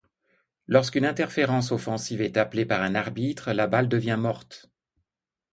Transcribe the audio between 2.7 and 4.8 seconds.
un arbitre, la balle devient morte.